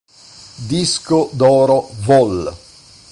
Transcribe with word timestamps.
Disco 0.71 1.29
d'oro 1.37 1.77
vol. 2.09 2.41